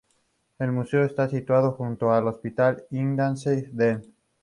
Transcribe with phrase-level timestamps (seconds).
[0.57, 4.11] El museo está situado junto al Hospital Ignace Deen.